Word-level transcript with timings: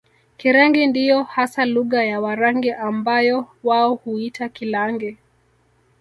Kirangi 0.37 0.87
ndiyo 0.87 1.23
hasa 1.23 1.65
lugha 1.65 2.03
ya 2.03 2.21
Warangi 2.21 2.71
ambayo 2.71 3.45
wao 3.63 3.93
huiita 3.95 4.49
Kilaangi 4.49 5.17